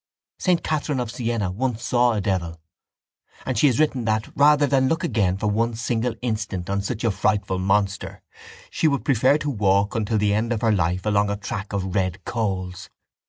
[0.39, 2.59] Saint Catherine of Siena once saw a devil
[3.45, 7.03] and she has written that, rather than look again for one single instant on such
[7.03, 8.23] a frightful monster,
[8.71, 11.93] she would prefer to walk until the end of her life along a track of
[11.95, 12.89] red coals.